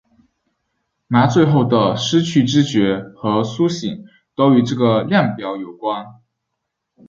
[1.07, 6.19] 麻醉后的失去知觉和苏醒都与这个量表相关。